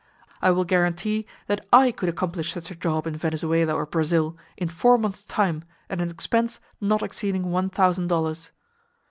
I 0.41 0.49
will 0.49 0.63
guarantee 0.65 1.27
that 1.45 1.63
I 1.71 1.91
could 1.91 2.09
accomplish 2.09 2.53
such 2.53 2.71
a 2.71 2.75
job 2.75 3.05
in 3.05 3.15
Venezuela 3.15 3.73
or 3.75 3.85
Brazil, 3.85 4.35
in 4.57 4.67
four 4.67 4.97
months' 4.97 5.25
time, 5.25 5.63
at 5.91 6.01
an 6.01 6.09
expense 6.09 6.59
not 6.81 7.03
exceeding 7.03 7.51
one 7.51 7.69
thousand 7.69 8.07
dollars. 8.07 8.51